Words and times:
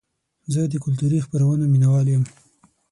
زه 0.53 0.61
د 0.71 0.73
کلتوري 0.85 1.19
خپرونو 1.25 1.63
مینهوال 1.73 2.07
یم. 2.13 2.23